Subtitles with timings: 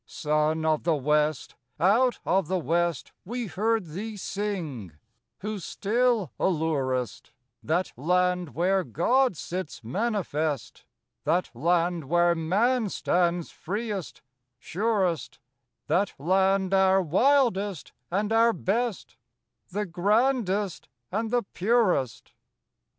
[0.07, 4.93] Son of the West, out of the West We heard thee sing,
[5.41, 7.31] who still allurest,
[7.61, 10.85] That land where God sits manifest;
[11.23, 14.23] That land where man stands freest,
[14.57, 15.37] surest;
[15.85, 19.17] That land, our wildest and our best,
[19.69, 22.33] The grandest and the purest.